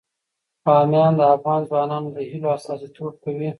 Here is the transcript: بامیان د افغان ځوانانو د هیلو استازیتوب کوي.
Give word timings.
بامیان 0.65 1.11
د 1.19 1.21
افغان 1.35 1.61
ځوانانو 1.69 2.09
د 2.15 2.17
هیلو 2.29 2.47
استازیتوب 2.57 3.13
کوي. 3.23 3.49